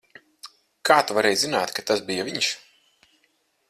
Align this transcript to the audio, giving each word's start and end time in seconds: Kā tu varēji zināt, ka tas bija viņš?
Kā 0.89 0.97
tu 1.11 1.17
varēji 1.19 1.39
zināt, 1.43 1.77
ka 1.77 1.87
tas 1.93 2.05
bija 2.11 2.29
viņš? 2.31 2.53